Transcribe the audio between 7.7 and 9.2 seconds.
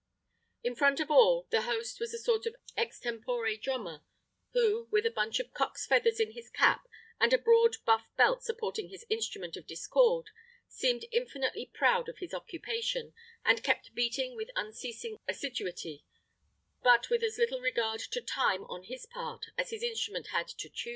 buff belt supporting his